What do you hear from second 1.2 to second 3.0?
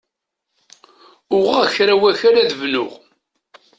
Uɣeɣ kra wakal ad bnuɣ.